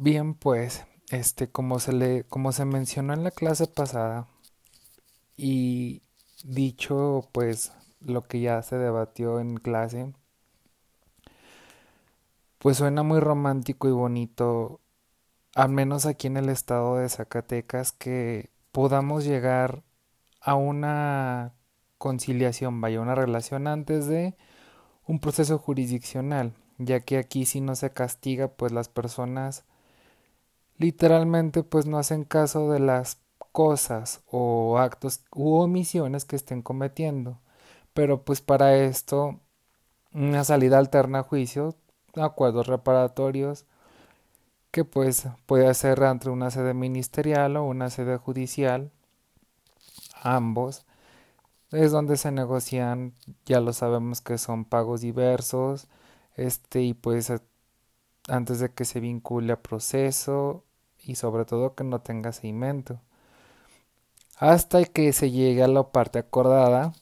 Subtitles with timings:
[0.00, 4.26] Bien, pues, este, como se le, como se mencionó en la clase pasada,
[5.38, 6.02] y
[6.44, 10.12] dicho, pues, lo que ya se debatió en clase,
[12.58, 14.80] pues suena muy romántico y bonito,
[15.54, 19.84] al menos aquí en el estado de Zacatecas, que podamos llegar
[20.40, 21.54] a una
[21.98, 24.36] conciliación, vaya, una relación antes de
[25.06, 29.64] un proceso jurisdiccional, ya que aquí si no se castiga, pues las personas
[30.78, 33.20] literalmente pues no hacen caso de las
[33.52, 37.40] cosas o actos u omisiones que estén cometiendo.
[37.94, 39.40] Pero pues para esto
[40.12, 41.76] una salida alterna a juicio,
[42.16, 43.66] acuerdos reparatorios,
[44.70, 48.90] que pues puede ser entre una sede ministerial o una sede judicial,
[50.22, 50.84] ambos,
[51.72, 53.14] es donde se negocian,
[53.46, 55.88] ya lo sabemos que son pagos diversos,
[56.36, 57.32] este y pues
[58.28, 60.64] antes de que se vincule a proceso
[61.08, 63.00] y sobre todo que no tenga seguimiento.
[64.36, 66.92] Hasta que se llegue a la parte acordada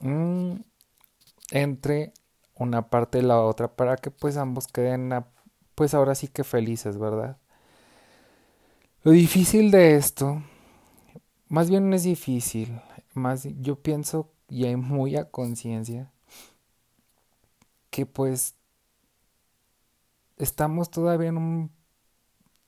[0.00, 0.56] mm,
[1.50, 2.12] entre
[2.56, 5.10] una parte y la otra para que pues ambos queden
[5.74, 7.38] pues ahora sí que felices, ¿verdad?
[9.02, 10.42] Lo difícil de esto,
[11.48, 12.80] más bien no es difícil,
[13.14, 16.12] más yo pienso y hay muy a conciencia
[17.90, 18.56] que pues
[20.36, 21.83] estamos todavía en un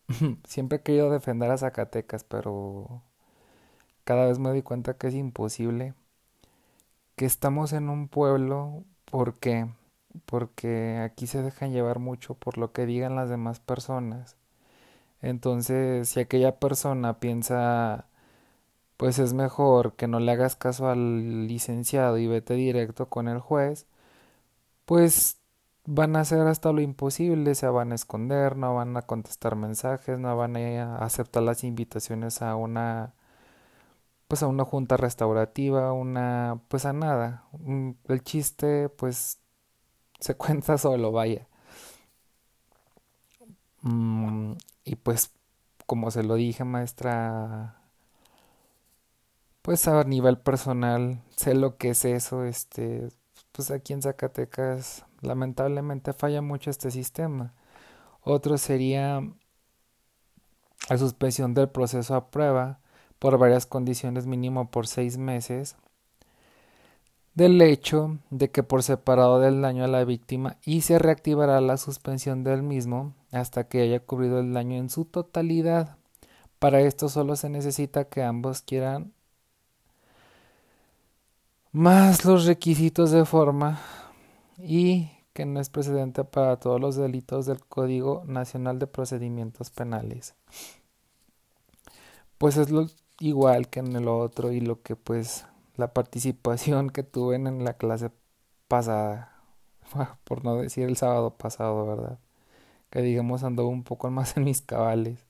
[0.46, 3.02] Siempre he querido defender a Zacatecas, pero
[4.04, 5.92] cada vez me doy cuenta que es imposible.
[7.16, 9.68] Que estamos en un pueblo porque
[10.26, 14.36] porque aquí se dejan llevar mucho por lo que digan las demás personas.
[15.22, 18.08] Entonces, si aquella persona piensa
[18.98, 23.40] pues es mejor que no le hagas caso al licenciado y vete directo con el
[23.40, 23.86] juez,
[24.84, 25.38] pues
[25.86, 30.18] van a hacer hasta lo imposible, se van a esconder, no van a contestar mensajes,
[30.18, 33.14] no van a aceptar las invitaciones a una
[34.28, 37.44] pues a una junta restaurativa, una pues a nada.
[38.08, 39.38] El chiste pues
[40.20, 41.46] se cuenta solo, vaya.
[43.82, 45.32] Mm, y pues
[45.86, 47.80] como se lo dije, maestra,
[49.62, 53.08] pues a nivel personal sé lo que es eso, este,
[53.56, 57.54] pues aquí en Zacatecas lamentablemente falla mucho este sistema.
[58.20, 59.22] Otro sería
[60.90, 62.80] la suspensión del proceso a prueba
[63.18, 65.76] por varias condiciones mínimo por seis meses
[67.34, 71.78] del hecho de que por separado del daño a la víctima y se reactivará la
[71.78, 75.96] suspensión del mismo hasta que haya cubrido el daño en su totalidad.
[76.58, 79.12] Para esto solo se necesita que ambos quieran
[81.76, 83.78] más los requisitos de forma
[84.56, 90.34] y que no es precedente para todos los delitos del Código Nacional de Procedimientos Penales.
[92.38, 92.86] Pues es lo
[93.20, 95.44] igual que en el otro y lo que pues
[95.76, 98.10] la participación que tuve en la clase
[98.68, 99.42] pasada,
[100.24, 102.18] por no decir el sábado pasado, ¿verdad?
[102.88, 105.26] Que digamos ando un poco más en mis cabales.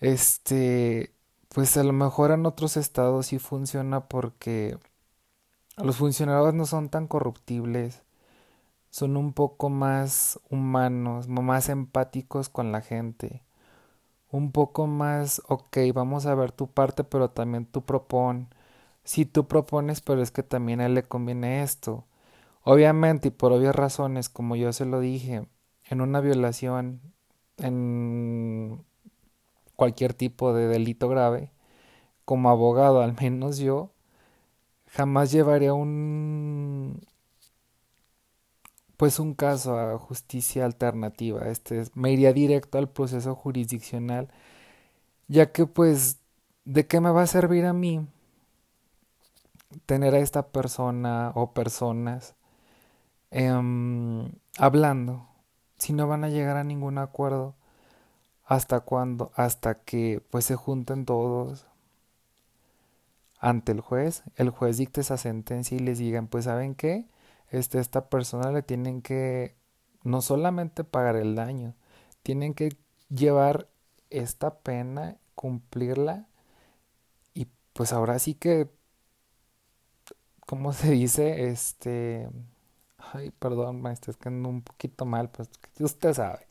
[0.00, 1.12] Este,
[1.48, 4.78] pues a lo mejor en otros estados sí funciona porque
[5.78, 8.02] los funcionarios no son tan corruptibles,
[8.90, 13.42] son un poco más humanos, más empáticos con la gente,
[14.30, 18.48] un poco más, ok, vamos a ver tu parte, pero también tú propon.
[19.04, 22.06] Si tú propones, pero es que también a él le conviene esto.
[22.64, 25.46] Obviamente y por obvias razones, como yo se lo dije,
[25.84, 27.00] en una violación,
[27.58, 28.84] en
[29.78, 31.52] cualquier tipo de delito grave,
[32.26, 33.90] como abogado, al menos yo,
[34.88, 37.00] jamás llevaría un
[38.96, 41.48] pues un caso a justicia alternativa.
[41.48, 44.28] Este me iría directo al proceso jurisdiccional,
[45.28, 46.18] ya que pues
[46.64, 48.06] ¿de qué me va a servir a mí
[49.86, 52.34] tener a esta persona o personas
[53.30, 55.28] em, hablando
[55.78, 57.54] si no van a llegar a ningún acuerdo?
[58.48, 59.30] ¿Hasta cuándo?
[59.36, 61.66] Hasta que pues se junten todos
[63.40, 67.06] ante el juez, el juez dicte esa sentencia y les digan, pues ¿saben qué?
[67.50, 69.54] este, esta persona le tienen que
[70.04, 71.74] no solamente pagar el daño,
[72.22, 72.76] tienen que
[73.10, 73.68] llevar
[74.10, 76.26] esta pena, cumplirla
[77.34, 78.68] y pues ahora sí que,
[80.46, 81.48] ¿cómo se dice?
[81.48, 82.28] Este,
[83.12, 85.48] ay, perdón, maestro, es que ando un poquito mal, pues
[85.80, 86.46] usted sabe.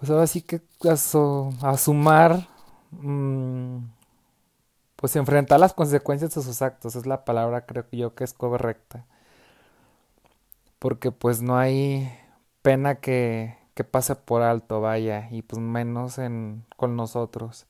[0.00, 2.48] Pues ahora sí que a, sumar,
[2.90, 3.78] mm,
[4.96, 9.06] pues enfrentar las consecuencias de sus actos, es la palabra creo yo que es correcta
[10.80, 12.10] porque pues no hay
[12.62, 17.66] pena que, que pase por alto, vaya, y pues menos en, con nosotros,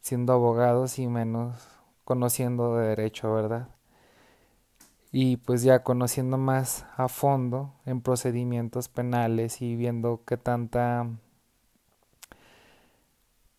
[0.00, 1.68] siendo abogados y menos
[2.04, 3.68] conociendo de derecho, ¿verdad?
[5.12, 11.08] Y pues ya conociendo más a fondo en procedimientos penales y viendo qué tanta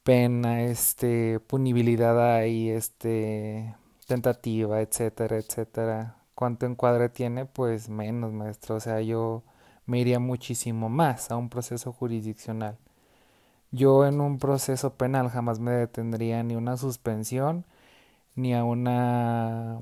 [0.05, 3.75] pena, este, punibilidad hay, este,
[4.07, 6.17] tentativa, etcétera, etcétera.
[6.35, 8.75] Cuánto encuadre tiene, pues menos, maestro.
[8.77, 9.43] O sea, yo
[9.87, 12.77] me iría muchísimo más a un proceso jurisdiccional.
[13.71, 17.65] Yo en un proceso penal jamás me detendría ni una suspensión,
[18.35, 19.79] ni a una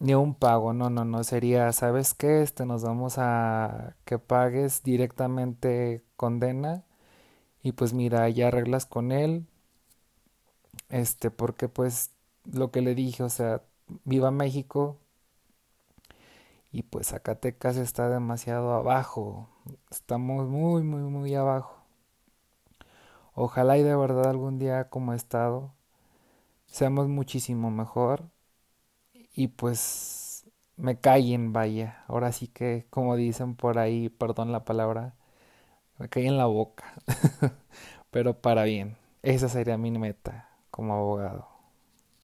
[0.00, 2.42] ni a un pago, no, no, no, sería, ¿sabes qué?
[2.42, 6.84] Este nos vamos a que pagues directamente condena
[7.62, 9.46] y pues mira, ya arreglas con él,
[10.88, 12.12] este, porque pues
[12.52, 13.62] lo que le dije, o sea,
[14.04, 14.98] viva México
[16.72, 19.48] y pues Zacatecas está demasiado abajo,
[19.90, 21.76] estamos muy, muy, muy abajo.
[23.34, 25.72] Ojalá y de verdad algún día como estado
[26.66, 28.30] seamos muchísimo mejor
[29.34, 30.44] y pues
[30.76, 32.04] me callen, vaya.
[32.08, 35.14] Ahora sí que, como dicen por ahí, perdón la palabra,
[35.98, 36.94] me en la boca.
[38.12, 40.49] Pero para bien, esa sería mi meta
[40.80, 41.59] como abogado.